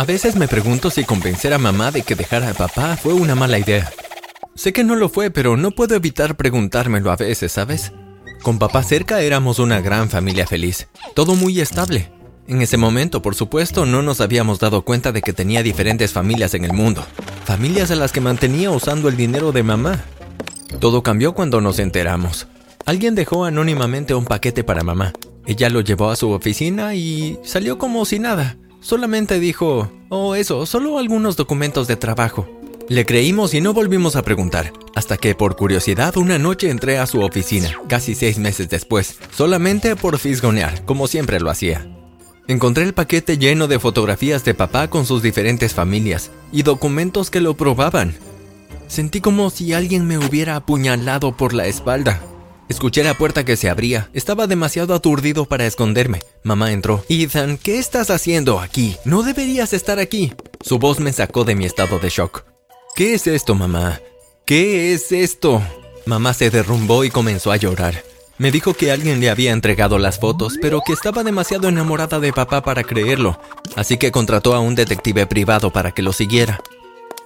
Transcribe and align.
A 0.00 0.06
veces 0.06 0.34
me 0.34 0.48
pregunto 0.48 0.90
si 0.90 1.04
convencer 1.04 1.52
a 1.52 1.58
mamá 1.58 1.90
de 1.90 2.00
que 2.00 2.14
dejara 2.14 2.48
a 2.48 2.54
papá 2.54 2.96
fue 2.96 3.12
una 3.12 3.34
mala 3.34 3.58
idea. 3.58 3.92
Sé 4.54 4.72
que 4.72 4.82
no 4.82 4.96
lo 4.96 5.10
fue, 5.10 5.30
pero 5.30 5.58
no 5.58 5.72
puedo 5.72 5.94
evitar 5.94 6.38
preguntármelo 6.38 7.10
a 7.12 7.16
veces, 7.16 7.52
¿sabes? 7.52 7.92
Con 8.42 8.58
papá 8.58 8.82
cerca 8.82 9.20
éramos 9.20 9.58
una 9.58 9.82
gran 9.82 10.08
familia 10.08 10.46
feliz, 10.46 10.88
todo 11.14 11.34
muy 11.34 11.60
estable. 11.60 12.10
En 12.48 12.62
ese 12.62 12.78
momento, 12.78 13.20
por 13.20 13.34
supuesto, 13.34 13.84
no 13.84 14.00
nos 14.00 14.22
habíamos 14.22 14.58
dado 14.58 14.86
cuenta 14.86 15.12
de 15.12 15.20
que 15.20 15.34
tenía 15.34 15.62
diferentes 15.62 16.12
familias 16.12 16.54
en 16.54 16.64
el 16.64 16.72
mundo, 16.72 17.04
familias 17.44 17.90
a 17.90 17.94
las 17.94 18.10
que 18.10 18.22
mantenía 18.22 18.70
usando 18.70 19.10
el 19.10 19.18
dinero 19.18 19.52
de 19.52 19.64
mamá. 19.64 20.02
Todo 20.78 21.02
cambió 21.02 21.34
cuando 21.34 21.60
nos 21.60 21.78
enteramos. 21.78 22.46
Alguien 22.86 23.14
dejó 23.14 23.44
anónimamente 23.44 24.14
un 24.14 24.24
paquete 24.24 24.64
para 24.64 24.82
mamá. 24.82 25.12
Ella 25.44 25.68
lo 25.68 25.82
llevó 25.82 26.10
a 26.10 26.16
su 26.16 26.30
oficina 26.30 26.94
y 26.94 27.38
salió 27.44 27.76
como 27.76 28.06
si 28.06 28.18
nada. 28.18 28.56
Solamente 28.80 29.38
dijo, 29.38 29.90
oh 30.08 30.34
eso, 30.34 30.64
solo 30.64 30.98
algunos 30.98 31.36
documentos 31.36 31.86
de 31.86 31.96
trabajo. 31.96 32.48
Le 32.88 33.04
creímos 33.06 33.54
y 33.54 33.60
no 33.60 33.72
volvimos 33.74 34.16
a 34.16 34.22
preguntar, 34.22 34.72
hasta 34.94 35.16
que 35.16 35.34
por 35.34 35.54
curiosidad 35.54 36.16
una 36.16 36.38
noche 36.38 36.70
entré 36.70 36.98
a 36.98 37.06
su 37.06 37.20
oficina, 37.20 37.70
casi 37.88 38.14
seis 38.14 38.38
meses 38.38 38.68
después, 38.68 39.18
solamente 39.36 39.94
por 39.96 40.18
fisgonear, 40.18 40.84
como 40.86 41.06
siempre 41.06 41.40
lo 41.40 41.50
hacía. 41.50 41.86
Encontré 42.48 42.82
el 42.84 42.94
paquete 42.94 43.38
lleno 43.38 43.68
de 43.68 43.78
fotografías 43.78 44.44
de 44.44 44.54
papá 44.54 44.88
con 44.88 45.06
sus 45.06 45.22
diferentes 45.22 45.72
familias 45.72 46.32
y 46.50 46.62
documentos 46.62 47.30
que 47.30 47.40
lo 47.40 47.54
probaban. 47.54 48.16
Sentí 48.88 49.20
como 49.20 49.50
si 49.50 49.72
alguien 49.72 50.06
me 50.08 50.18
hubiera 50.18 50.56
apuñalado 50.56 51.36
por 51.36 51.52
la 51.52 51.66
espalda. 51.66 52.20
Escuché 52.70 53.02
la 53.02 53.14
puerta 53.14 53.44
que 53.44 53.56
se 53.56 53.68
abría. 53.68 54.10
Estaba 54.14 54.46
demasiado 54.46 54.94
aturdido 54.94 55.44
para 55.44 55.66
esconderme. 55.66 56.20
Mamá 56.44 56.70
entró. 56.70 57.04
Ethan, 57.08 57.58
¿qué 57.58 57.80
estás 57.80 58.10
haciendo 58.10 58.60
aquí? 58.60 58.96
No 59.04 59.24
deberías 59.24 59.72
estar 59.72 59.98
aquí. 59.98 60.34
Su 60.60 60.78
voz 60.78 61.00
me 61.00 61.12
sacó 61.12 61.42
de 61.42 61.56
mi 61.56 61.64
estado 61.64 61.98
de 61.98 62.10
shock. 62.10 62.44
¿Qué 62.94 63.14
es 63.14 63.26
esto, 63.26 63.56
mamá? 63.56 64.00
¿Qué 64.46 64.94
es 64.94 65.10
esto? 65.10 65.60
Mamá 66.06 66.32
se 66.32 66.50
derrumbó 66.50 67.02
y 67.02 67.10
comenzó 67.10 67.50
a 67.50 67.56
llorar. 67.56 68.04
Me 68.38 68.52
dijo 68.52 68.72
que 68.72 68.92
alguien 68.92 69.18
le 69.18 69.30
había 69.30 69.50
entregado 69.50 69.98
las 69.98 70.20
fotos, 70.20 70.56
pero 70.62 70.80
que 70.86 70.92
estaba 70.92 71.24
demasiado 71.24 71.68
enamorada 71.68 72.20
de 72.20 72.32
papá 72.32 72.62
para 72.62 72.84
creerlo, 72.84 73.40
así 73.74 73.96
que 73.96 74.12
contrató 74.12 74.54
a 74.54 74.60
un 74.60 74.76
detective 74.76 75.26
privado 75.26 75.72
para 75.72 75.90
que 75.90 76.02
lo 76.02 76.12
siguiera. 76.12 76.60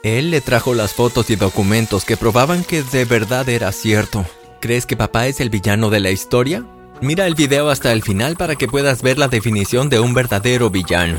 Él 0.03 0.31
le 0.31 0.41
trajo 0.41 0.73
las 0.73 0.95
fotos 0.95 1.29
y 1.29 1.37
documentos 1.37 2.07
que 2.07 2.17
probaban 2.17 2.65
que 2.65 2.83
de 2.83 3.05
verdad 3.05 3.47
era 3.51 3.71
cierto. 3.73 4.25
¿Crees 4.65 4.87
que 4.87 4.97
papá 4.97 5.27
es 5.27 5.41
el 5.41 5.51
villano 5.51 5.91
de 5.91 6.01
la 6.01 6.11
historia? 6.11 6.65
Mira 7.03 7.27
el 7.27 7.35
video 7.35 7.69
hasta 7.69 7.93
el 7.93 8.03
final 8.03 8.35
para 8.37 8.57
que 8.57 8.67
puedas 8.67 9.03
ver 9.03 9.19
la 9.19 9.29
definición 9.29 9.91
de 9.91 10.01
un 10.01 10.15
verdadero 10.15 10.71
villano. 10.71 11.19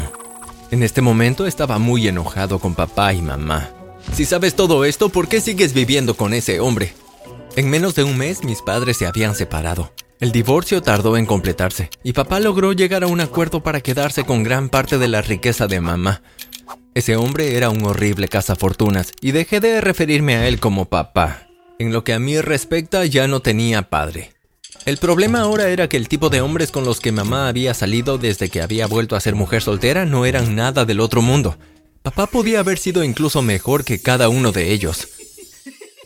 En 0.72 0.82
este 0.82 1.02
momento 1.02 1.46
estaba 1.46 1.78
muy 1.78 2.08
enojado 2.08 2.58
con 2.58 2.74
papá 2.74 3.14
y 3.14 3.22
mamá. 3.22 3.70
Si 4.14 4.26
sabes 4.26 4.56
todo 4.56 4.84
esto, 4.84 5.10
¿por 5.10 5.28
qué 5.28 5.42
sigues 5.42 5.76
viviendo 5.76 6.16
con 6.18 6.34
ese 6.34 6.60
hombre? 6.60 6.96
En 7.56 7.70
menos 7.70 7.94
de 7.94 8.04
un 8.04 8.18
mes 8.18 8.44
mis 8.44 8.64
padres 8.64 8.98
se 8.98 9.06
habían 9.06 9.36
separado. 9.36 9.94
El 10.20 10.32
divorcio 10.32 10.82
tardó 10.82 11.16
en 11.16 11.28
completarse 11.28 11.92
y 12.02 12.14
papá 12.14 12.40
logró 12.40 12.74
llegar 12.74 13.04
a 13.04 13.08
un 13.08 13.22
acuerdo 13.22 13.62
para 13.62 13.82
quedarse 13.82 14.24
con 14.24 14.42
gran 14.42 14.70
parte 14.70 14.98
de 14.98 15.08
la 15.08 15.22
riqueza 15.22 15.68
de 15.68 15.82
mamá. 15.82 16.24
Ese 16.96 17.16
hombre 17.16 17.56
era 17.56 17.70
un 17.70 17.86
horrible 17.86 18.28
cazafortunas 18.28 19.12
y 19.22 19.34
dejé 19.34 19.60
de 19.60 19.82
referirme 19.82 20.36
a 20.36 20.48
él 20.48 20.60
como 20.60 20.86
papá. 20.86 21.45
En 21.78 21.92
lo 21.92 22.04
que 22.04 22.14
a 22.14 22.20
mí 22.20 22.40
respecta, 22.40 23.06
ya 23.06 23.28
no 23.28 23.42
tenía 23.42 23.82
padre. 23.90 24.32
El 24.86 24.98
problema 24.98 25.42
ahora 25.42 25.70
era 25.70 25.90
que 25.90 25.98
el 25.98 26.08
tipo 26.08 26.30
de 26.30 26.42
hombres 26.42 26.72
con 26.72 26.86
los 26.86 27.00
que 27.00 27.12
mamá 27.12 27.48
había 27.48 27.74
salido 27.74 28.18
desde 28.18 28.50
que 28.50 28.62
había 28.62 28.88
vuelto 28.88 29.16
a 29.16 29.20
ser 29.20 29.36
mujer 29.36 29.62
soltera 29.62 30.06
no 30.06 30.26
eran 30.26 30.56
nada 30.56 30.86
del 30.86 31.00
otro 31.00 31.22
mundo. 31.22 31.58
Papá 32.02 32.28
podía 32.28 32.60
haber 32.60 32.78
sido 32.78 33.04
incluso 33.04 33.42
mejor 33.42 33.84
que 33.84 34.00
cada 34.00 34.30
uno 34.30 34.52
de 34.52 34.72
ellos. 34.72 35.08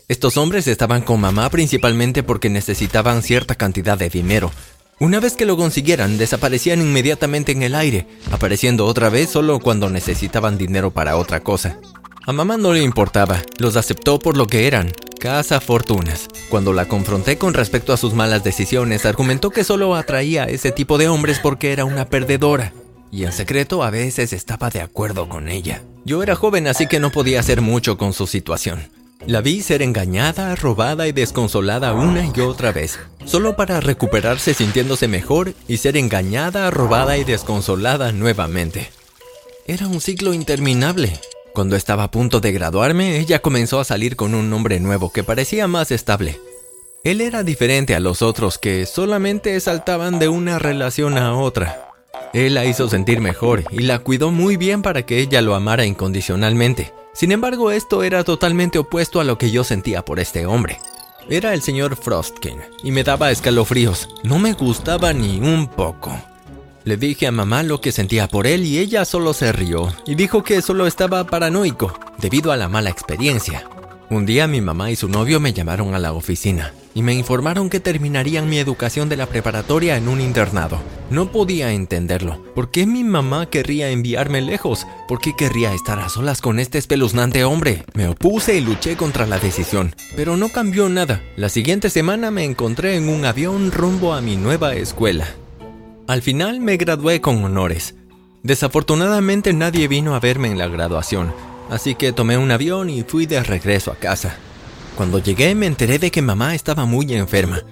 Estos 0.08 0.36
hombres 0.38 0.66
estaban 0.66 1.02
con 1.02 1.20
mamá 1.20 1.50
principalmente 1.50 2.22
porque 2.22 2.48
necesitaban 2.48 3.22
cierta 3.22 3.54
cantidad 3.54 3.96
de 3.96 4.08
dinero. 4.08 4.50
Una 4.98 5.20
vez 5.20 5.34
que 5.34 5.46
lo 5.46 5.56
consiguieran, 5.56 6.18
desaparecían 6.18 6.80
inmediatamente 6.80 7.52
en 7.52 7.62
el 7.62 7.74
aire, 7.74 8.06
apareciendo 8.32 8.86
otra 8.86 9.08
vez 9.08 9.30
solo 9.30 9.60
cuando 9.60 9.88
necesitaban 9.88 10.58
dinero 10.58 10.90
para 10.90 11.16
otra 11.16 11.40
cosa. 11.40 11.78
A 12.26 12.32
mamá 12.32 12.56
no 12.56 12.72
le 12.72 12.82
importaba, 12.82 13.42
los 13.58 13.76
aceptó 13.76 14.18
por 14.18 14.36
lo 14.36 14.46
que 14.46 14.66
eran, 14.66 14.92
Casa 15.20 15.60
Fortunas. 15.60 16.28
Cuando 16.48 16.72
la 16.72 16.88
confronté 16.88 17.36
con 17.36 17.52
respecto 17.52 17.92
a 17.92 17.98
sus 17.98 18.14
malas 18.14 18.42
decisiones, 18.42 19.04
argumentó 19.04 19.50
que 19.50 19.64
solo 19.64 19.94
atraía 19.94 20.44
a 20.44 20.46
ese 20.46 20.72
tipo 20.72 20.96
de 20.96 21.08
hombres 21.08 21.38
porque 21.38 21.72
era 21.72 21.84
una 21.84 22.06
perdedora. 22.06 22.72
Y 23.12 23.24
en 23.24 23.32
secreto 23.32 23.84
a 23.84 23.90
veces 23.90 24.32
estaba 24.32 24.70
de 24.70 24.80
acuerdo 24.80 25.28
con 25.28 25.48
ella. 25.48 25.82
Yo 26.06 26.22
era 26.22 26.36
joven 26.36 26.66
así 26.66 26.86
que 26.86 27.00
no 27.00 27.12
podía 27.12 27.40
hacer 27.40 27.60
mucho 27.60 27.98
con 27.98 28.14
su 28.14 28.26
situación. 28.26 28.88
La 29.26 29.42
vi 29.42 29.60
ser 29.60 29.82
engañada, 29.82 30.56
robada 30.56 31.06
y 31.06 31.12
desconsolada 31.12 31.92
una 31.92 32.24
y 32.24 32.40
otra 32.40 32.72
vez, 32.72 32.98
solo 33.26 33.56
para 33.56 33.80
recuperarse 33.80 34.54
sintiéndose 34.54 35.06
mejor 35.06 35.52
y 35.68 35.76
ser 35.76 35.98
engañada, 35.98 36.70
robada 36.70 37.18
y 37.18 37.24
desconsolada 37.24 38.12
nuevamente. 38.12 38.90
Era 39.66 39.86
un 39.86 40.00
ciclo 40.00 40.32
interminable. 40.32 41.20
Cuando 41.52 41.74
estaba 41.76 42.04
a 42.04 42.10
punto 42.10 42.40
de 42.40 42.52
graduarme, 42.52 43.18
ella 43.18 43.40
comenzó 43.42 43.80
a 43.80 43.84
salir 43.84 44.16
con 44.16 44.34
un 44.34 44.52
hombre 44.52 44.78
nuevo 44.78 45.12
que 45.12 45.24
parecía 45.24 45.66
más 45.66 45.90
estable. 45.90 46.40
Él 47.02 47.20
era 47.20 47.42
diferente 47.42 47.94
a 47.94 48.00
los 48.00 48.22
otros 48.22 48.58
que 48.58 48.86
solamente 48.86 49.58
saltaban 49.60 50.18
de 50.18 50.28
una 50.28 50.58
relación 50.58 51.18
a 51.18 51.34
otra. 51.34 51.90
Él 52.32 52.54
la 52.54 52.66
hizo 52.66 52.88
sentir 52.88 53.20
mejor 53.20 53.64
y 53.70 53.80
la 53.80 53.98
cuidó 53.98 54.30
muy 54.30 54.56
bien 54.56 54.82
para 54.82 55.04
que 55.04 55.18
ella 55.18 55.42
lo 55.42 55.54
amara 55.54 55.86
incondicionalmente. 55.86 56.92
Sin 57.12 57.32
embargo, 57.32 57.72
esto 57.72 58.04
era 58.04 58.22
totalmente 58.22 58.78
opuesto 58.78 59.20
a 59.20 59.24
lo 59.24 59.36
que 59.36 59.50
yo 59.50 59.64
sentía 59.64 60.04
por 60.04 60.20
este 60.20 60.46
hombre. 60.46 60.78
Era 61.28 61.52
el 61.54 61.62
señor 61.62 61.96
Frostkin 61.96 62.60
y 62.84 62.92
me 62.92 63.02
daba 63.02 63.30
escalofríos. 63.30 64.08
No 64.22 64.38
me 64.38 64.52
gustaba 64.52 65.12
ni 65.12 65.40
un 65.40 65.66
poco. 65.66 66.16
Le 66.84 66.96
dije 66.96 67.26
a 67.26 67.32
mamá 67.32 67.62
lo 67.62 67.80
que 67.80 67.92
sentía 67.92 68.26
por 68.26 68.46
él 68.46 68.64
y 68.64 68.78
ella 68.78 69.04
solo 69.04 69.34
se 69.34 69.52
rió 69.52 69.92
y 70.06 70.14
dijo 70.14 70.42
que 70.42 70.62
solo 70.62 70.86
estaba 70.86 71.24
paranoico 71.24 71.92
debido 72.18 72.52
a 72.52 72.56
la 72.56 72.68
mala 72.68 72.88
experiencia. 72.88 73.68
Un 74.08 74.24
día 74.26 74.46
mi 74.46 74.60
mamá 74.60 74.90
y 74.90 74.96
su 74.96 75.08
novio 75.08 75.40
me 75.40 75.52
llamaron 75.52 75.94
a 75.94 75.98
la 75.98 76.12
oficina 76.12 76.72
y 76.94 77.02
me 77.02 77.14
informaron 77.14 77.70
que 77.70 77.80
terminarían 77.80 78.48
mi 78.48 78.58
educación 78.58 79.08
de 79.08 79.16
la 79.16 79.26
preparatoria 79.26 79.96
en 79.96 80.08
un 80.08 80.20
internado. 80.20 80.80
No 81.10 81.30
podía 81.30 81.72
entenderlo. 81.72 82.42
¿Por 82.54 82.70
qué 82.70 82.86
mi 82.86 83.04
mamá 83.04 83.46
querría 83.46 83.90
enviarme 83.90 84.40
lejos? 84.40 84.86
¿Por 85.06 85.20
qué 85.20 85.36
querría 85.36 85.74
estar 85.74 85.98
a 85.98 86.08
solas 86.08 86.40
con 86.40 86.58
este 86.58 86.78
espeluznante 86.78 87.44
hombre? 87.44 87.84
Me 87.94 88.08
opuse 88.08 88.56
y 88.56 88.60
luché 88.60 88.96
contra 88.96 89.26
la 89.26 89.38
decisión, 89.38 89.94
pero 90.16 90.36
no 90.36 90.48
cambió 90.48 90.88
nada. 90.88 91.22
La 91.36 91.48
siguiente 91.48 91.90
semana 91.90 92.30
me 92.30 92.44
encontré 92.44 92.96
en 92.96 93.08
un 93.08 93.24
avión 93.24 93.70
rumbo 93.70 94.14
a 94.14 94.20
mi 94.20 94.36
nueva 94.36 94.74
escuela. 94.74 95.28
Al 96.10 96.22
final 96.22 96.58
me 96.58 96.76
gradué 96.76 97.20
con 97.20 97.44
honores. 97.44 97.94
Desafortunadamente 98.42 99.52
nadie 99.52 99.86
vino 99.86 100.16
a 100.16 100.18
verme 100.18 100.48
en 100.48 100.58
la 100.58 100.66
graduación, 100.66 101.32
así 101.70 101.94
que 101.94 102.12
tomé 102.12 102.36
un 102.36 102.50
avión 102.50 102.90
y 102.90 103.04
fui 103.04 103.26
de 103.26 103.40
regreso 103.44 103.92
a 103.92 103.94
casa. 103.94 104.34
Cuando 104.96 105.20
llegué 105.20 105.54
me 105.54 105.66
enteré 105.66 106.00
de 106.00 106.10
que 106.10 106.20
mamá 106.20 106.56
estaba 106.56 106.84
muy 106.84 107.14
enferma. 107.14 107.62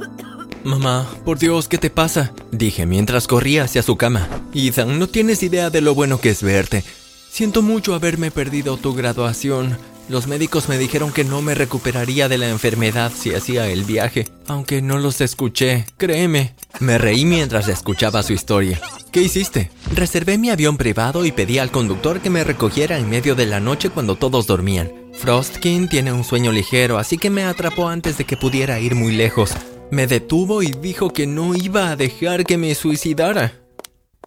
Mamá, 0.64 1.06
por 1.26 1.38
Dios, 1.38 1.68
¿qué 1.68 1.76
te 1.76 1.90
pasa? 1.90 2.32
Dije 2.50 2.86
mientras 2.86 3.26
corría 3.26 3.64
hacia 3.64 3.82
su 3.82 3.98
cama. 3.98 4.28
Ethan, 4.54 4.98
no 4.98 5.06
tienes 5.06 5.42
idea 5.42 5.68
de 5.68 5.82
lo 5.82 5.94
bueno 5.94 6.18
que 6.22 6.30
es 6.30 6.42
verte. 6.42 6.84
Siento 7.30 7.60
mucho 7.60 7.94
haberme 7.94 8.30
perdido 8.30 8.78
tu 8.78 8.94
graduación. 8.94 9.76
Los 10.08 10.26
médicos 10.26 10.68
me 10.68 10.76
dijeron 10.76 11.12
que 11.12 11.24
no 11.24 11.40
me 11.40 11.54
recuperaría 11.54 12.28
de 12.28 12.36
la 12.36 12.50
enfermedad 12.50 13.10
si 13.16 13.34
hacía 13.34 13.68
el 13.68 13.84
viaje, 13.84 14.28
aunque 14.46 14.82
no 14.82 14.98
los 14.98 15.22
escuché, 15.22 15.86
créeme. 15.96 16.54
Me 16.78 16.98
reí 16.98 17.24
mientras 17.24 17.68
escuchaba 17.68 18.22
su 18.22 18.34
historia. 18.34 18.78
¿Qué 19.12 19.22
hiciste? 19.22 19.70
Reservé 19.94 20.36
mi 20.36 20.50
avión 20.50 20.76
privado 20.76 21.24
y 21.24 21.32
pedí 21.32 21.58
al 21.58 21.70
conductor 21.70 22.20
que 22.20 22.28
me 22.28 22.44
recogiera 22.44 22.98
en 22.98 23.08
medio 23.08 23.34
de 23.34 23.46
la 23.46 23.60
noche 23.60 23.88
cuando 23.88 24.16
todos 24.16 24.46
dormían. 24.46 24.92
Frostkin 25.14 25.88
tiene 25.88 26.12
un 26.12 26.24
sueño 26.24 26.52
ligero, 26.52 26.98
así 26.98 27.16
que 27.16 27.30
me 27.30 27.44
atrapó 27.44 27.88
antes 27.88 28.18
de 28.18 28.24
que 28.24 28.36
pudiera 28.36 28.80
ir 28.80 28.94
muy 28.94 29.12
lejos. 29.12 29.52
Me 29.90 30.06
detuvo 30.06 30.62
y 30.62 30.72
dijo 30.72 31.14
que 31.14 31.26
no 31.26 31.54
iba 31.54 31.90
a 31.90 31.96
dejar 31.96 32.44
que 32.44 32.58
me 32.58 32.74
suicidara. 32.74 33.60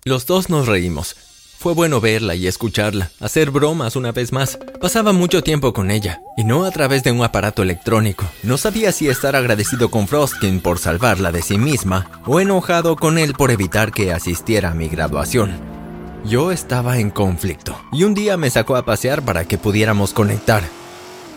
Los 0.05 0.25
dos 0.25 0.49
nos 0.49 0.65
reímos. 0.67 1.26
Fue 1.67 1.73
bueno 1.73 1.99
verla 1.99 2.33
y 2.33 2.47
escucharla, 2.47 3.11
hacer 3.19 3.51
bromas 3.51 3.97
una 3.97 4.13
vez 4.13 4.31
más. 4.31 4.57
Pasaba 4.79 5.11
mucho 5.11 5.43
tiempo 5.43 5.73
con 5.73 5.91
ella, 5.91 6.21
y 6.37 6.45
no 6.45 6.63
a 6.63 6.71
través 6.71 7.03
de 7.03 7.11
un 7.11 7.21
aparato 7.25 7.61
electrónico. 7.61 8.25
No 8.41 8.57
sabía 8.57 8.93
si 8.93 9.09
estar 9.09 9.35
agradecido 9.35 9.91
con 9.91 10.07
Frostkin 10.07 10.61
por 10.61 10.79
salvarla 10.79 11.33
de 11.33 11.41
sí 11.41 11.57
misma, 11.57 12.21
o 12.25 12.39
enojado 12.39 12.95
con 12.95 13.17
él 13.17 13.33
por 13.33 13.51
evitar 13.51 13.91
que 13.91 14.13
asistiera 14.13 14.71
a 14.71 14.73
mi 14.75 14.87
graduación. 14.87 15.57
Yo 16.23 16.53
estaba 16.53 16.99
en 16.99 17.09
conflicto, 17.09 17.77
y 17.91 18.05
un 18.05 18.13
día 18.13 18.37
me 18.37 18.49
sacó 18.49 18.77
a 18.77 18.85
pasear 18.85 19.21
para 19.23 19.43
que 19.43 19.57
pudiéramos 19.57 20.13
conectar. 20.13 20.63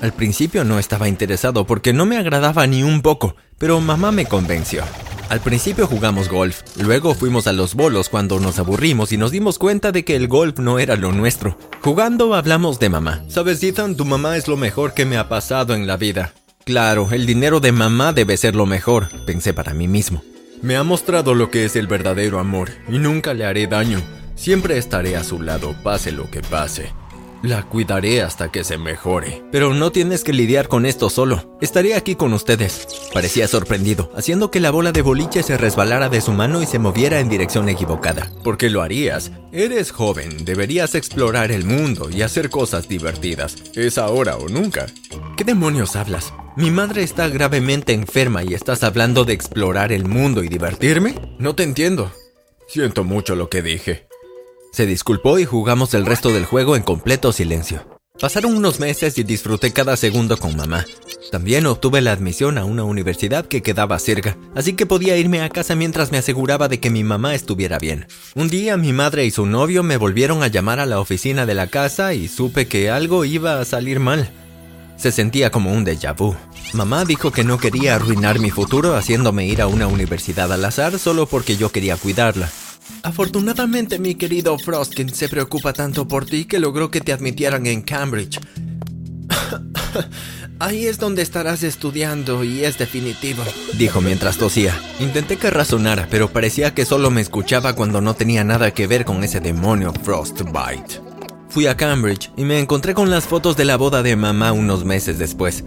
Al 0.00 0.12
principio 0.12 0.62
no 0.62 0.79
estaba 0.79 1.09
interesado 1.09 1.67
porque 1.67 1.93
no 1.93 2.06
me 2.06 2.19
agradaba 2.19 2.69
ni 2.69 2.85
un 2.85 3.03
poco, 3.03 3.35
pero 3.59 3.81
mamá 3.81 4.12
me 4.12 4.27
convenció. 4.27 4.85
Al 5.31 5.38
principio 5.38 5.87
jugamos 5.87 6.29
golf, 6.29 6.62
luego 6.77 7.15
fuimos 7.15 7.47
a 7.47 7.53
los 7.53 7.77
bolos 7.77 8.09
cuando 8.09 8.41
nos 8.41 8.59
aburrimos 8.59 9.12
y 9.12 9.17
nos 9.17 9.31
dimos 9.31 9.61
cuenta 9.61 9.93
de 9.93 10.05
que 10.05 10.17
el 10.17 10.27
golf 10.27 10.59
no 10.59 10.81
era 10.81 10.97
lo 10.97 11.12
nuestro. 11.12 11.56
Jugando 11.82 12.35
hablamos 12.35 12.81
de 12.81 12.88
mamá. 12.88 13.23
Sabes, 13.29 13.62
Ethan, 13.62 13.94
tu 13.94 14.05
mamá 14.05 14.37
es 14.37 14.49
lo 14.49 14.56
mejor 14.56 14.93
que 14.93 15.05
me 15.05 15.17
ha 15.17 15.29
pasado 15.29 15.77
en 15.77 15.87
la 15.87 15.97
vida. 15.97 16.35
Claro, 16.65 17.11
el 17.12 17.27
dinero 17.27 17.61
de 17.61 17.71
mamá 17.71 18.12
debe 18.12 18.37
ser 18.37 18.56
lo 18.56 18.67
mejor, 18.67 19.09
pensé 19.25 19.55
para 19.55 19.73
mí 19.73 19.87
mismo. 19.87 20.25
Me 20.62 20.75
ha 20.75 20.82
mostrado 20.82 21.32
lo 21.32 21.49
que 21.49 21.65
es 21.65 21.77
el 21.77 21.87
verdadero 21.87 22.41
amor 22.41 22.71
y 22.88 22.99
nunca 22.99 23.32
le 23.32 23.44
haré 23.44 23.69
daño. 23.69 24.03
Siempre 24.35 24.79
estaré 24.79 25.15
a 25.15 25.23
su 25.23 25.41
lado, 25.41 25.77
pase 25.85 26.11
lo 26.11 26.29
que 26.29 26.41
pase. 26.41 26.93
La 27.42 27.62
cuidaré 27.62 28.20
hasta 28.20 28.52
que 28.52 28.64
se 28.64 28.76
mejore. 28.76 29.42
Pero 29.50 29.72
no 29.72 29.90
tienes 29.92 30.25
que 30.25 30.34
lidiar 30.34 30.69
con 30.69 30.84
esto 30.84 31.08
solo. 31.08 31.56
Estaré 31.62 31.94
aquí 31.94 32.14
con 32.14 32.34
ustedes. 32.34 32.87
Parecía 33.14 33.48
sorprendido, 33.48 34.12
haciendo 34.14 34.50
que 34.50 34.60
la 34.60 34.70
bola 34.70 34.92
de 34.92 35.00
boliche 35.00 35.42
se 35.42 35.56
resbalara 35.56 36.10
de 36.10 36.20
su 36.20 36.32
mano 36.32 36.62
y 36.62 36.66
se 36.66 36.78
moviera 36.78 37.19
en 37.19 37.31
dirección 37.31 37.70
equivocada. 37.70 38.31
¿Por 38.44 38.58
qué 38.58 38.69
lo 38.69 38.82
harías? 38.82 39.32
Eres 39.52 39.90
joven, 39.90 40.44
deberías 40.44 40.94
explorar 40.94 41.50
el 41.50 41.64
mundo 41.64 42.10
y 42.10 42.20
hacer 42.20 42.50
cosas 42.50 42.88
divertidas. 42.88 43.56
Es 43.75 43.96
ahora 43.96 44.36
o 44.36 44.48
nunca. 44.48 44.86
¿Qué 45.38 45.44
demonios 45.44 45.96
hablas? 45.96 46.34
Mi 46.56 46.70
madre 46.70 47.02
está 47.02 47.28
gravemente 47.28 47.94
enferma 47.94 48.44
y 48.44 48.52
estás 48.52 48.82
hablando 48.82 49.25
de 49.25 49.32
explorar 49.32 49.93
el 49.93 50.04
mundo 50.04 50.44
y 50.44 50.48
divertirme? 50.48 51.14
No 51.38 51.54
te 51.54 51.62
entiendo. 51.62 52.12
Siento 52.69 53.02
mucho 53.02 53.34
lo 53.34 53.48
que 53.48 53.62
dije. 53.62 54.09
Se 54.72 54.87
disculpó 54.87 55.38
y 55.38 55.44
jugamos 55.44 55.94
el 55.94 56.06
resto 56.06 56.31
del 56.31 56.44
juego 56.44 56.76
en 56.76 56.82
completo 56.82 57.32
silencio. 57.32 57.84
Pasaron 58.20 58.55
unos 58.56 58.78
meses 58.78 59.19
y 59.19 59.25
disfruté 59.25 59.72
cada 59.72 59.96
segundo 59.96 60.37
con 60.37 60.55
mamá. 60.55 60.84
También 61.32 61.67
obtuve 61.67 62.00
la 62.00 62.12
admisión 62.12 62.56
a 62.56 62.64
una 62.64 62.84
universidad 62.84 63.46
que 63.46 63.62
quedaba 63.62 63.99
cerca, 63.99 64.37
así 64.55 64.75
que 64.75 64.87
podía 64.87 65.17
irme 65.17 65.40
a 65.43 65.49
casa 65.49 65.75
mientras 65.75 66.12
me 66.12 66.19
aseguraba 66.19 66.69
de 66.69 66.78
que 66.78 66.90
mi 66.90 67.02
mamá 67.02 67.34
estuviera 67.34 67.78
bien. 67.78 68.06
Un 68.34 68.49
día 68.49 68.76
mi 68.76 68.93
madre 68.93 69.25
y 69.25 69.31
su 69.31 69.46
novio 69.46 69.82
me 69.82 69.96
volvieron 69.96 70.43
a 70.43 70.49
llamar 70.49 70.78
a 70.78 70.87
la 70.87 71.00
oficina 71.00 71.46
de 71.46 71.55
la 71.55 71.67
casa 71.67 72.14
y 72.14 72.28
supe 72.28 72.69
que 72.69 72.90
algo 72.90 73.25
iba 73.25 73.58
a 73.58 73.64
salir 73.64 73.99
mal. 73.99 74.31
Se 74.96 75.11
sentía 75.11 75.50
como 75.50 75.72
un 75.72 75.84
déjà 75.84 76.14
vu. 76.14 76.37
Mamá 76.75 77.05
dijo 77.05 77.32
que 77.32 77.43
no 77.43 77.58
quería 77.58 77.96
arruinar 77.96 78.38
mi 78.38 78.50
futuro 78.50 78.94
haciéndome 78.94 79.46
ir 79.46 79.62
a 79.62 79.67
una 79.67 79.87
universidad 79.88 80.52
al 80.52 80.64
azar 80.64 80.99
solo 80.99 81.26
porque 81.26 81.56
yo 81.56 81.72
quería 81.72 81.96
cuidarla. 81.96 82.50
Afortunadamente, 83.02 83.99
mi 83.99 84.14
querido 84.14 84.58
Frostkin 84.58 85.11
se 85.11 85.29
preocupa 85.29 85.73
tanto 85.73 86.06
por 86.06 86.26
ti 86.26 86.44
que 86.44 86.58
logró 86.58 86.91
que 86.91 87.00
te 87.00 87.12
admitieran 87.12 87.67
en 87.67 87.82
Cambridge. 87.82 88.38
Ahí 90.58 90.87
es 90.87 90.99
donde 90.99 91.23
estarás 91.23 91.62
estudiando 91.62 92.44
y 92.44 92.64
es 92.64 92.76
definitivo, 92.76 93.43
dijo 93.79 94.02
mientras 94.02 94.37
tosía. 94.37 94.79
Intenté 95.00 95.38
que 95.38 95.49
razonara, 95.49 96.06
pero 96.11 96.29
parecía 96.29 96.75
que 96.75 96.85
solo 96.85 97.11
me 97.11 97.23
escuchaba 97.23 97.75
cuando 97.75 98.02
no 98.02 98.14
tenía 98.14 98.44
nada 98.44 98.73
que 98.73 98.87
ver 98.87 99.06
con 99.06 99.25
ese 99.25 99.41
demonio 99.41 99.94
Frostbite. 100.03 101.00
Fui 101.49 101.67
a 101.67 101.76
Cambridge 101.76 102.31
y 102.37 102.44
me 102.44 102.61
encontré 102.61 102.94
con 102.94 103.11
las 103.11 103.25
fotos 103.25 103.56
de 103.56 103.64
la 103.64 103.76
boda 103.76 104.03
de 104.03 104.17
mamá 104.17 104.53
unos 104.53 104.85
meses 104.85 105.19
después. 105.19 105.64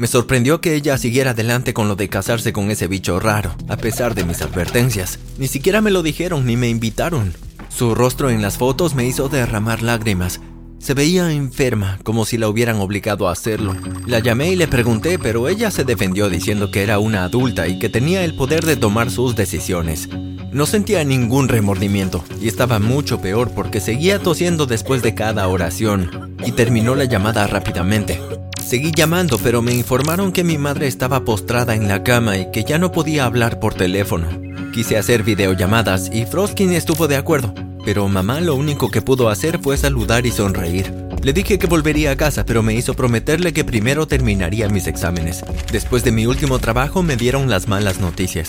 Me 0.00 0.06
sorprendió 0.06 0.62
que 0.62 0.76
ella 0.76 0.96
siguiera 0.96 1.32
adelante 1.32 1.74
con 1.74 1.86
lo 1.86 1.94
de 1.94 2.08
casarse 2.08 2.54
con 2.54 2.70
ese 2.70 2.86
bicho 2.86 3.20
raro, 3.20 3.54
a 3.68 3.76
pesar 3.76 4.14
de 4.14 4.24
mis 4.24 4.40
advertencias. 4.40 5.18
Ni 5.36 5.46
siquiera 5.46 5.82
me 5.82 5.90
lo 5.90 6.02
dijeron 6.02 6.46
ni 6.46 6.56
me 6.56 6.70
invitaron. 6.70 7.34
Su 7.68 7.94
rostro 7.94 8.30
en 8.30 8.40
las 8.40 8.56
fotos 8.56 8.94
me 8.94 9.04
hizo 9.04 9.28
derramar 9.28 9.82
lágrimas. 9.82 10.40
Se 10.78 10.94
veía 10.94 11.30
enferma, 11.30 11.98
como 12.02 12.24
si 12.24 12.38
la 12.38 12.48
hubieran 12.48 12.76
obligado 12.76 13.28
a 13.28 13.32
hacerlo. 13.32 13.76
La 14.06 14.20
llamé 14.20 14.50
y 14.50 14.56
le 14.56 14.68
pregunté, 14.68 15.18
pero 15.18 15.50
ella 15.50 15.70
se 15.70 15.84
defendió 15.84 16.30
diciendo 16.30 16.70
que 16.70 16.82
era 16.82 16.98
una 16.98 17.24
adulta 17.24 17.68
y 17.68 17.78
que 17.78 17.90
tenía 17.90 18.24
el 18.24 18.34
poder 18.34 18.64
de 18.64 18.76
tomar 18.76 19.10
sus 19.10 19.36
decisiones. 19.36 20.08
No 20.50 20.64
sentía 20.64 21.04
ningún 21.04 21.46
remordimiento 21.48 22.24
y 22.40 22.48
estaba 22.48 22.78
mucho 22.78 23.20
peor 23.20 23.50
porque 23.50 23.80
seguía 23.80 24.18
tosiendo 24.18 24.64
después 24.64 25.02
de 25.02 25.14
cada 25.14 25.46
oración 25.46 26.38
y 26.42 26.52
terminó 26.52 26.94
la 26.94 27.04
llamada 27.04 27.46
rápidamente. 27.46 28.18
Seguí 28.64 28.92
llamando, 28.94 29.38
pero 29.38 29.62
me 29.62 29.74
informaron 29.74 30.32
que 30.32 30.44
mi 30.44 30.56
madre 30.56 30.86
estaba 30.86 31.24
postrada 31.24 31.74
en 31.74 31.88
la 31.88 32.04
cama 32.04 32.38
y 32.38 32.50
que 32.52 32.62
ya 32.62 32.78
no 32.78 32.92
podía 32.92 33.24
hablar 33.24 33.58
por 33.58 33.74
teléfono. 33.74 34.28
Quise 34.72 34.96
hacer 34.96 35.24
videollamadas 35.24 36.10
y 36.12 36.24
Frostkin 36.24 36.72
estuvo 36.72 37.08
de 37.08 37.16
acuerdo, 37.16 37.52
pero 37.84 38.06
mamá 38.08 38.40
lo 38.40 38.54
único 38.54 38.90
que 38.90 39.02
pudo 39.02 39.28
hacer 39.28 39.58
fue 39.58 39.76
saludar 39.76 40.26
y 40.26 40.30
sonreír. 40.30 40.94
Le 41.22 41.32
dije 41.32 41.58
que 41.58 41.66
volvería 41.66 42.12
a 42.12 42.16
casa, 42.16 42.46
pero 42.46 42.62
me 42.62 42.74
hizo 42.74 42.94
prometerle 42.94 43.52
que 43.52 43.64
primero 43.64 44.06
terminaría 44.06 44.68
mis 44.68 44.86
exámenes. 44.86 45.44
Después 45.72 46.04
de 46.04 46.12
mi 46.12 46.26
último 46.26 46.58
trabajo 46.58 47.02
me 47.02 47.16
dieron 47.16 47.50
las 47.50 47.68
malas 47.68 47.98
noticias. 47.98 48.48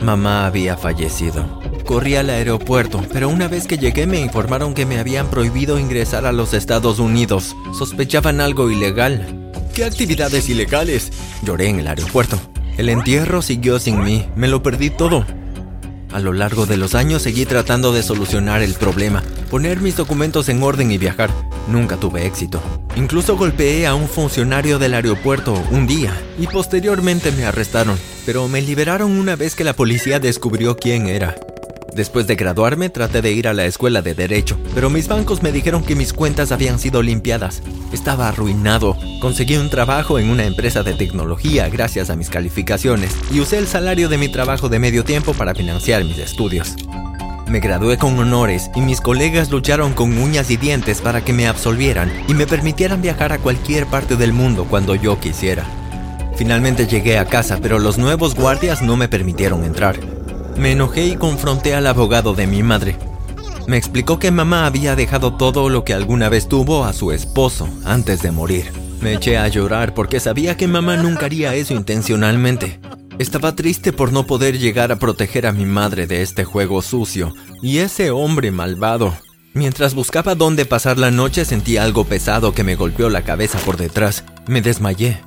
Mamá 0.00 0.46
había 0.46 0.76
fallecido. 0.76 1.60
Corrí 1.84 2.16
al 2.16 2.30
aeropuerto, 2.30 3.02
pero 3.12 3.28
una 3.28 3.48
vez 3.48 3.66
que 3.66 3.78
llegué 3.78 4.06
me 4.06 4.20
informaron 4.20 4.74
que 4.74 4.86
me 4.86 4.98
habían 4.98 5.28
prohibido 5.28 5.78
ingresar 5.78 6.26
a 6.26 6.32
los 6.32 6.54
Estados 6.54 6.98
Unidos. 6.98 7.54
Sospechaban 7.76 8.40
algo 8.40 8.70
ilegal. 8.70 9.37
¿Qué 9.78 9.84
actividades 9.84 10.48
ilegales? 10.48 11.12
Lloré 11.44 11.68
en 11.68 11.78
el 11.78 11.86
aeropuerto. 11.86 12.36
El 12.76 12.88
entierro 12.88 13.42
siguió 13.42 13.78
sin 13.78 14.02
mí, 14.02 14.26
me 14.34 14.48
lo 14.48 14.60
perdí 14.60 14.90
todo. 14.90 15.24
A 16.12 16.18
lo 16.18 16.32
largo 16.32 16.66
de 16.66 16.76
los 16.76 16.96
años 16.96 17.22
seguí 17.22 17.46
tratando 17.46 17.92
de 17.92 18.02
solucionar 18.02 18.60
el 18.60 18.74
problema, 18.74 19.22
poner 19.52 19.78
mis 19.78 19.96
documentos 19.96 20.48
en 20.48 20.64
orden 20.64 20.90
y 20.90 20.98
viajar. 20.98 21.30
Nunca 21.68 21.96
tuve 21.96 22.26
éxito. 22.26 22.60
Incluso 22.96 23.36
golpeé 23.36 23.86
a 23.86 23.94
un 23.94 24.08
funcionario 24.08 24.80
del 24.80 24.94
aeropuerto 24.94 25.54
un 25.70 25.86
día 25.86 26.12
y 26.40 26.48
posteriormente 26.48 27.30
me 27.30 27.44
arrestaron, 27.44 27.96
pero 28.26 28.48
me 28.48 28.60
liberaron 28.60 29.12
una 29.12 29.36
vez 29.36 29.54
que 29.54 29.62
la 29.62 29.74
policía 29.74 30.18
descubrió 30.18 30.74
quién 30.76 31.06
era. 31.06 31.36
Después 31.98 32.28
de 32.28 32.36
graduarme 32.36 32.90
traté 32.90 33.22
de 33.22 33.32
ir 33.32 33.48
a 33.48 33.52
la 33.52 33.64
escuela 33.64 34.02
de 34.02 34.14
derecho, 34.14 34.56
pero 34.72 34.88
mis 34.88 35.08
bancos 35.08 35.42
me 35.42 35.50
dijeron 35.50 35.82
que 35.82 35.96
mis 35.96 36.12
cuentas 36.12 36.52
habían 36.52 36.78
sido 36.78 37.02
limpiadas. 37.02 37.60
Estaba 37.92 38.28
arruinado. 38.28 38.96
Conseguí 39.20 39.56
un 39.56 39.68
trabajo 39.68 40.20
en 40.20 40.30
una 40.30 40.44
empresa 40.44 40.84
de 40.84 40.94
tecnología 40.94 41.68
gracias 41.68 42.08
a 42.08 42.14
mis 42.14 42.30
calificaciones 42.30 43.16
y 43.32 43.40
usé 43.40 43.58
el 43.58 43.66
salario 43.66 44.08
de 44.08 44.16
mi 44.16 44.28
trabajo 44.28 44.68
de 44.68 44.78
medio 44.78 45.02
tiempo 45.02 45.34
para 45.34 45.56
financiar 45.56 46.04
mis 46.04 46.18
estudios. 46.18 46.76
Me 47.48 47.58
gradué 47.58 47.98
con 47.98 48.16
honores 48.16 48.70
y 48.76 48.80
mis 48.80 49.00
colegas 49.00 49.50
lucharon 49.50 49.92
con 49.92 50.16
uñas 50.18 50.52
y 50.52 50.56
dientes 50.56 51.00
para 51.00 51.24
que 51.24 51.32
me 51.32 51.48
absolvieran 51.48 52.12
y 52.28 52.34
me 52.34 52.46
permitieran 52.46 53.02
viajar 53.02 53.32
a 53.32 53.38
cualquier 53.38 53.86
parte 53.86 54.14
del 54.14 54.32
mundo 54.32 54.68
cuando 54.70 54.94
yo 54.94 55.18
quisiera. 55.18 55.64
Finalmente 56.36 56.86
llegué 56.86 57.18
a 57.18 57.24
casa, 57.24 57.58
pero 57.60 57.80
los 57.80 57.98
nuevos 57.98 58.36
guardias 58.36 58.82
no 58.82 58.96
me 58.96 59.08
permitieron 59.08 59.64
entrar. 59.64 60.17
Me 60.58 60.72
enojé 60.72 61.06
y 61.06 61.16
confronté 61.16 61.74
al 61.74 61.86
abogado 61.86 62.34
de 62.34 62.48
mi 62.48 62.64
madre. 62.64 62.96
Me 63.68 63.76
explicó 63.76 64.18
que 64.18 64.32
mamá 64.32 64.66
había 64.66 64.96
dejado 64.96 65.34
todo 65.34 65.68
lo 65.68 65.84
que 65.84 65.94
alguna 65.94 66.28
vez 66.28 66.48
tuvo 66.48 66.84
a 66.84 66.92
su 66.92 67.12
esposo 67.12 67.68
antes 67.84 68.22
de 68.22 68.32
morir. 68.32 68.72
Me 69.00 69.14
eché 69.14 69.38
a 69.38 69.46
llorar 69.46 69.94
porque 69.94 70.18
sabía 70.18 70.56
que 70.56 70.66
mamá 70.66 70.96
nunca 70.96 71.26
haría 71.26 71.54
eso 71.54 71.74
intencionalmente. 71.74 72.80
Estaba 73.20 73.54
triste 73.54 73.92
por 73.92 74.12
no 74.12 74.26
poder 74.26 74.58
llegar 74.58 74.90
a 74.90 74.96
proteger 74.96 75.46
a 75.46 75.52
mi 75.52 75.64
madre 75.64 76.08
de 76.08 76.22
este 76.22 76.44
juego 76.44 76.82
sucio 76.82 77.34
y 77.62 77.78
ese 77.78 78.10
hombre 78.10 78.50
malvado. 78.50 79.14
Mientras 79.54 79.94
buscaba 79.94 80.34
dónde 80.34 80.66
pasar 80.66 80.98
la 80.98 81.12
noche 81.12 81.44
sentí 81.44 81.76
algo 81.76 82.04
pesado 82.04 82.52
que 82.52 82.64
me 82.64 82.74
golpeó 82.74 83.10
la 83.10 83.22
cabeza 83.22 83.58
por 83.60 83.76
detrás. 83.76 84.24
Me 84.48 84.60
desmayé. 84.60 85.20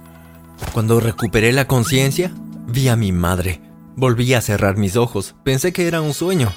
Cuando 0.73 0.99
recuperé 0.99 1.53
la 1.53 1.67
conciencia, 1.67 2.31
vi 2.67 2.89
a 2.89 2.97
mi 2.97 3.11
madre. 3.13 3.70
Volví 3.95 4.33
a 4.33 4.41
cerrar 4.41 4.77
mis 4.77 4.95
ojos. 4.95 5.35
Pensé 5.43 5.73
que 5.73 5.87
era 5.87 6.01
un 6.01 6.13
sueño. 6.13 6.51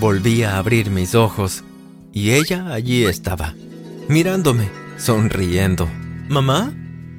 Volví 0.00 0.42
a 0.42 0.58
abrir 0.58 0.90
mis 0.90 1.14
ojos. 1.14 1.62
Y 2.12 2.30
ella 2.30 2.72
allí 2.72 3.04
estaba, 3.04 3.54
mirándome, 4.08 4.68
sonriendo. 4.96 5.88
¿Mamá? 6.28 6.72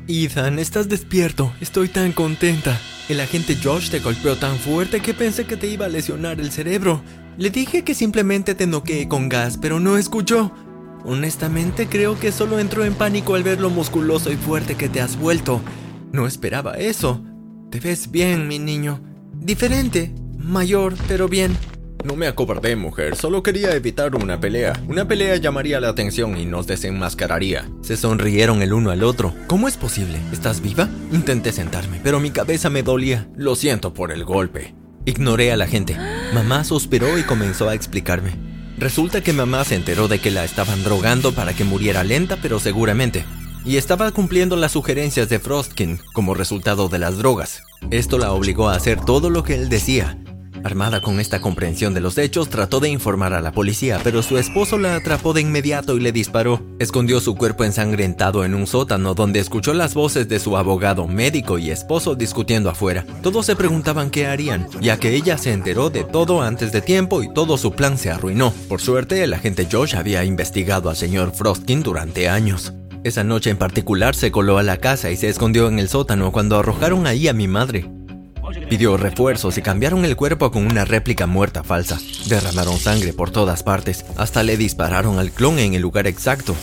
Ethan, 0.08 0.60
estás 0.60 0.88
despierto. 0.88 1.54
Estoy 1.60 1.90
tan 1.90 2.12
contenta. 2.12 2.80
El 3.10 3.20
agente 3.20 3.58
Josh 3.62 3.90
te 3.90 4.00
golpeó 4.00 4.36
tan 4.36 4.58
fuerte 4.58 5.02
que 5.02 5.14
pensé 5.14 5.46
que 5.46 5.58
te 5.58 5.68
iba 5.68 5.86
a 5.86 5.90
lesionar 5.90 6.40
el 6.40 6.52
cerebro. 6.52 7.02
Le 7.38 7.50
dije 7.50 7.84
que 7.84 7.94
simplemente 7.94 8.56
te 8.56 8.68
noqueé 8.68 9.08
con 9.08 9.30
gas, 9.30 9.58
pero 9.58 9.80
no 9.80 9.98
escuchó. 9.98 10.52
Honestamente 11.04 11.88
creo 11.88 12.20
que 12.20 12.32
solo 12.32 12.58
entró 12.58 12.84
en 12.84 12.94
pánico 12.94 13.36
al 13.36 13.44
ver 13.44 13.62
lo 13.62 13.70
musculoso 13.70 14.32
y 14.32 14.38
fuerte 14.38 14.76
que 14.76 14.90
te 14.90 15.02
has 15.02 15.18
vuelto. 15.18 15.62
No 16.12 16.26
esperaba 16.26 16.74
eso. 16.78 17.22
Te 17.70 17.80
ves 17.80 18.10
bien, 18.10 18.48
mi 18.48 18.60
niño. 18.60 19.02
Diferente, 19.46 20.12
mayor, 20.40 20.96
pero 21.08 21.30
bien. 21.30 21.56
No 22.04 22.16
me 22.16 22.26
acobardé, 22.26 22.76
mujer, 22.76 23.16
solo 23.16 23.44
quería 23.44 23.76
evitar 23.76 24.16
una 24.16 24.40
pelea. 24.40 24.74
Una 24.88 25.08
pelea 25.08 25.36
llamaría 25.36 25.80
la 25.80 25.90
atención 25.90 26.36
y 26.36 26.48
nos 26.48 26.66
desenmascararía. 26.66 27.70
Se 27.82 27.96
sonrieron 27.96 28.64
el 28.64 28.74
uno 28.74 28.90
al 28.90 29.04
otro. 29.04 29.36
¿Cómo 29.46 29.68
es 29.68 29.78
posible? 29.78 30.18
¿Estás 30.32 30.62
viva? 30.62 30.90
Intenté 31.12 31.52
sentarme, 31.52 32.02
pero 32.04 32.20
mi 32.20 32.32
cabeza 32.32 32.72
me 32.72 32.82
dolía. 32.82 33.28
Lo 33.36 33.56
siento 33.56 33.94
por 33.94 34.12
el 34.12 34.26
golpe. 34.26 34.74
Ignoré 35.06 35.52
a 35.52 35.58
la 35.58 35.68
gente. 35.68 35.96
Mamá 36.34 36.64
suspiró 36.64 37.20
y 37.20 37.22
comenzó 37.22 37.70
a 37.70 37.76
explicarme. 37.76 38.32
Resulta 38.80 39.22
que 39.22 39.32
mamá 39.32 39.64
se 39.64 39.76
enteró 39.76 40.08
de 40.08 40.18
que 40.18 40.32
la 40.32 40.44
estaban 40.44 40.84
drogando 40.84 41.34
para 41.34 41.54
que 41.54 41.66
muriera 41.66 42.04
lenta 42.04 42.40
pero 42.42 42.60
seguramente 42.60 43.24
y 43.66 43.78
estaba 43.78 44.12
cumpliendo 44.12 44.56
las 44.56 44.74
sugerencias 44.74 45.28
de 45.28 45.40
Frostkin 45.40 46.00
como 46.14 46.36
resultado 46.36 46.88
de 46.88 47.00
las 47.00 47.18
drogas. 47.18 47.64
Esto 47.92 48.18
la 48.18 48.34
obligó 48.34 48.70
a 48.70 48.76
hacer 48.76 49.00
todo 49.00 49.30
lo 49.30 49.44
que 49.44 49.56
él 49.56 49.70
decía. 49.70 50.18
Armada 50.64 51.00
con 51.00 51.20
esta 51.20 51.42
comprensión 51.42 51.94
de 51.94 52.02
los 52.02 52.18
hechos, 52.18 52.50
trató 52.50 52.80
de 52.80 52.90
informar 52.90 53.34
a 53.34 53.42
la 53.42 53.52
policía, 53.52 54.00
pero 54.04 54.24
su 54.24 54.40
esposo 54.40 54.80
la 54.80 54.96
atrapó 54.96 55.32
de 55.32 55.42
inmediato 55.42 55.96
y 55.96 56.00
le 56.00 56.12
disparó. 56.12 56.60
Escondió 56.80 57.20
su 57.20 57.36
cuerpo 57.36 57.64
ensangrentado 57.64 58.44
en 58.44 58.56
un 58.56 58.66
sótano 58.66 59.14
donde 59.14 59.40
escuchó 59.40 59.76
las 59.76 59.94
voces 59.94 60.28
de 60.28 60.40
su 60.40 60.58
abogado, 60.58 61.08
médico 61.08 61.60
y 61.60 61.70
esposo 61.70 62.16
discutiendo 62.16 62.72
afuera. 62.72 63.06
Todos 63.22 63.46
se 63.46 63.56
preguntaban 63.56 64.10
qué 64.10 64.26
harían, 64.26 64.68
ya 64.82 64.98
que 64.98 65.14
ella 65.14 65.38
se 65.38 65.54
enteró 65.54 65.92
de 65.92 66.04
todo 66.04 66.42
antes 66.42 66.72
de 66.72 66.82
tiempo 66.82 67.22
y 67.22 67.32
todo 67.32 67.60
su 67.60 67.74
plan 67.74 68.00
se 68.00 68.10
arruinó. 68.10 68.52
Por 68.68 68.82
suerte, 68.82 69.24
el 69.24 69.36
agente 69.36 69.68
Josh 69.72 69.96
había 69.96 70.24
investigado 70.24 70.90
al 70.90 70.96
señor 70.96 71.32
Frostkin 71.32 71.84
durante 71.84 72.28
años. 72.28 72.74
Esa 73.06 73.24
noche 73.24 73.52
en 73.52 73.58
particular 73.58 74.16
se 74.16 74.32
coló 74.32 74.58
a 74.58 74.64
la 74.64 74.78
casa 74.78 75.12
y 75.12 75.16
se 75.16 75.30
escondió 75.30 75.68
en 75.68 75.78
el 75.78 75.90
sótano 75.90 76.32
cuando 76.32 76.58
arrojaron 76.58 77.06
ahí 77.06 77.28
a 77.28 77.34
mi 77.34 77.48
madre. 77.48 77.88
Pidió 78.68 78.98
refuerzos 78.98 79.60
y 79.60 79.62
cambiaron 79.62 80.06
el 80.06 80.16
cuerpo 80.16 80.50
con 80.50 80.66
una 80.66 80.86
réplica 80.86 81.28
muerta 81.28 81.64
falsa. 81.64 82.00
Derramaron 82.26 82.80
sangre 82.80 83.14
por 83.14 83.30
todas 83.30 83.62
partes, 83.62 84.08
hasta 84.18 84.42
le 84.42 84.58
dispararon 84.58 85.20
al 85.20 85.30
clon 85.30 85.60
en 85.60 85.76
el 85.76 85.84
lugar 85.84 86.08
exacto. 86.08 86.56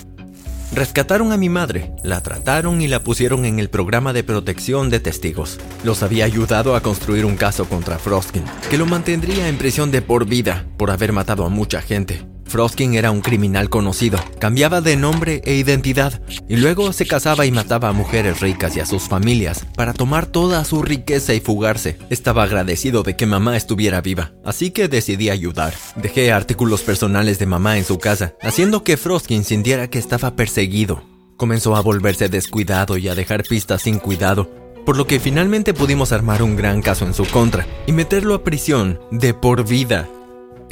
Rescataron 0.75 1.31
a 1.31 1.37
mi 1.37 1.49
madre, 1.49 1.93
la 2.03 2.25
trataron 2.25 2.83
y 2.83 2.89
la 2.89 3.05
pusieron 3.05 3.45
en 3.45 3.61
el 3.61 3.71
programa 3.71 4.13
de 4.13 4.25
protección 4.25 4.91
de 4.91 4.99
testigos. 4.99 5.61
Los 5.85 6.03
había 6.03 6.25
ayudado 6.25 6.75
a 6.75 6.81
construir 6.81 7.25
un 7.25 7.37
caso 7.37 7.67
contra 7.67 8.01
Frostkin, 8.01 8.43
que 8.69 8.79
lo 8.79 8.87
mantendría 8.87 9.47
en 9.47 9.59
prisión 9.59 9.93
de 9.93 10.03
por 10.03 10.27
vida 10.27 10.67
por 10.77 10.91
haber 10.91 11.13
matado 11.13 11.47
a 11.47 11.51
mucha 11.51 11.81
gente. 11.83 12.32
Frostkin 12.53 12.93
era 12.97 13.11
un 13.11 13.23
criminal 13.23 13.71
conocido, 13.71 14.19
cambiaba 14.39 14.83
de 14.83 14.99
nombre 14.99 15.41
e 15.47 15.55
identidad 15.55 16.21
y 16.51 16.57
luego 16.57 16.93
se 16.93 17.07
casaba 17.07 17.47
y 17.47 17.51
mataba 17.51 17.89
a 17.89 17.93
mujeres 17.95 18.41
ricas 18.41 18.77
y 18.77 18.81
a 18.81 18.85
sus 18.85 19.05
familias 19.05 19.65
para 19.75 19.95
tomar 19.95 20.27
toda 20.27 20.63
su 20.67 20.83
riqueza 20.83 21.33
y 21.33 21.41
fugarse. 21.41 21.97
Estaba 22.11 22.43
agradecido 22.43 23.05
de 23.05 23.17
que 23.17 23.25
mamá 23.25 23.57
estuviera 23.57 24.03
viva, 24.03 24.33
así 24.45 24.71
que 24.71 24.89
decidí 24.89 25.31
ayudar. 25.31 25.73
Dejé 25.97 26.31
artículos 26.31 26.83
personales 26.83 27.39
de 27.39 27.47
mamá 27.47 27.79
en 27.79 27.87
su 27.87 27.99
casa, 27.99 28.35
haciendo 28.43 28.85
que 28.85 28.99
Frostkin 28.99 29.45
sintiera 29.45 29.89
que 29.89 29.99
estaba 29.99 30.37
perseguido. 30.37 31.05
Comenzó 31.39 31.75
a 31.75 31.81
volverse 31.81 32.29
descuidado 32.29 32.99
y 32.99 33.09
a 33.09 33.15
dejar 33.15 33.45
pistas 33.45 33.81
sin 33.81 33.99
cuidado, 33.99 34.51
por 34.85 34.99
lo 34.99 35.07
que 35.07 35.21
finalmente 35.21 35.73
pudimos 35.73 36.13
armar 36.13 36.43
un 36.43 36.57
gran 36.57 36.83
caso 36.83 37.07
en 37.07 37.15
su 37.15 37.25
contra 37.25 37.67
y 37.87 37.93
meterlo 37.93 38.35
a 38.35 38.45
prisión 38.45 39.01
de 39.11 39.33
por 39.33 39.67
vida. 39.67 40.07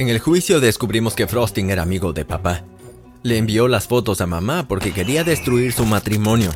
En 0.01 0.09
el 0.09 0.17
juicio 0.17 0.59
descubrimos 0.59 1.13
que 1.13 1.27
Frosting 1.27 1.69
era 1.69 1.83
amigo 1.83 2.11
de 2.11 2.25
papá. 2.25 2.63
Le 3.21 3.37
envió 3.37 3.67
las 3.67 3.85
fotos 3.85 4.19
a 4.19 4.25
mamá 4.25 4.67
porque 4.67 4.93
quería 4.93 5.23
destruir 5.23 5.73
su 5.73 5.85
matrimonio. 5.85 6.49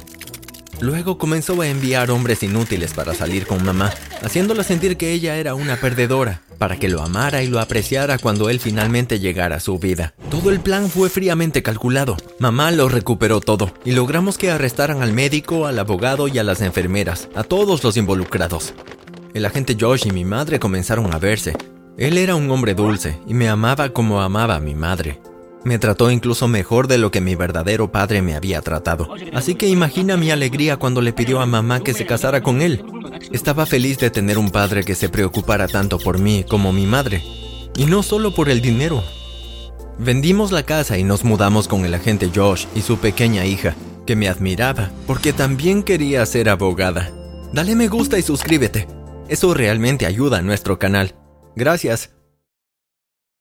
Luego 0.80 1.20
comenzó 1.20 1.62
a 1.62 1.68
enviar 1.68 2.10
hombres 2.10 2.42
inútiles 2.42 2.96
para 2.96 3.14
salir 3.14 3.46
con 3.46 3.64
mamá, 3.64 3.94
haciéndola 4.24 4.64
sentir 4.64 4.98
que 4.98 5.12
ella 5.12 5.36
era 5.36 5.54
una 5.54 5.76
perdedora, 5.76 6.42
para 6.58 6.78
que 6.78 6.90
lo 6.90 7.04
amara 7.04 7.44
y 7.44 7.48
lo 7.48 7.60
apreciara 7.60 8.18
cuando 8.18 8.50
él 8.50 8.60
finalmente 8.60 9.20
llegara 9.20 9.58
a 9.58 9.60
su 9.60 9.78
vida. 9.78 10.16
Todo 10.32 10.50
el 10.50 10.60
plan 10.60 10.90
fue 10.90 11.12
fríamente 11.12 11.62
calculado. 11.62 12.18
Mamá 12.40 12.72
lo 12.72 12.90
recuperó 12.90 13.42
todo 13.42 13.76
y 13.86 13.92
logramos 13.92 14.40
que 14.40 14.50
arrestaran 14.50 15.04
al 15.04 15.14
médico, 15.14 15.68
al 15.68 15.78
abogado 15.78 16.28
y 16.28 16.40
a 16.40 16.44
las 16.44 16.62
enfermeras, 16.62 17.30
a 17.36 17.44
todos 17.44 17.84
los 17.84 17.96
involucrados. 17.96 18.74
El 19.36 19.46
agente 19.46 19.78
Josh 19.80 20.08
y 20.08 20.12
mi 20.12 20.26
madre 20.26 20.60
comenzaron 20.60 21.14
a 21.14 21.20
verse, 21.20 21.54
él 21.98 22.18
era 22.18 22.36
un 22.36 22.52
hombre 22.52 22.74
dulce 22.74 23.20
y 23.26 23.34
me 23.34 23.48
amaba 23.48 23.90
como 23.90 24.22
amaba 24.22 24.56
a 24.56 24.60
mi 24.60 24.76
madre. 24.76 25.22
Me 25.64 25.80
trató 25.80 26.12
incluso 26.12 26.48
mejor 26.48 26.88
de 26.88 26.98
lo 26.98 27.10
que 27.10 27.22
mi 27.22 27.36
verdadero 27.36 27.92
padre 27.92 28.22
me 28.22 28.36
había 28.36 28.62
tratado. 28.62 29.10
Así 29.34 29.56
que 29.56 29.68
imagina 29.68 30.18
mi 30.18 30.30
alegría 30.30 30.78
cuando 30.78 31.02
le 31.02 31.14
pidió 31.14 31.40
a 31.40 31.46
mamá 31.46 31.80
que 31.80 31.94
se 31.94 32.06
casara 32.06 32.44
con 32.44 32.62
él. 32.62 32.84
Estaba 33.32 33.66
feliz 33.66 33.98
de 33.98 34.12
tener 34.12 34.38
un 34.38 34.52
padre 34.52 34.84
que 34.84 34.94
se 34.94 35.10
preocupara 35.10 35.68
tanto 35.68 35.98
por 35.98 36.20
mí 36.20 36.46
como 36.48 36.72
mi 36.72 36.86
madre. 36.86 37.24
Y 37.78 37.86
no 37.86 38.04
solo 38.04 38.36
por 38.36 38.50
el 38.50 38.62
dinero. 38.62 39.02
Vendimos 39.98 40.52
la 40.52 40.64
casa 40.64 40.98
y 40.98 41.04
nos 41.04 41.24
mudamos 41.24 41.68
con 41.68 41.86
el 41.86 41.94
agente 41.94 42.30
Josh 42.34 42.66
y 42.76 42.82
su 42.82 42.98
pequeña 42.98 43.46
hija, 43.46 43.74
que 44.06 44.16
me 44.16 44.28
admiraba 44.28 44.92
porque 45.08 45.34
también 45.34 45.82
quería 45.82 46.26
ser 46.26 46.50
abogada. 46.50 47.10
Dale 47.54 47.76
me 47.76 47.88
gusta 47.88 48.20
y 48.20 48.22
suscríbete. 48.22 48.88
Eso 49.30 49.54
realmente 49.54 50.06
ayuda 50.06 50.40
a 50.40 50.42
nuestro 50.44 50.78
canal. 50.78 51.16
Gracias. 51.56 52.12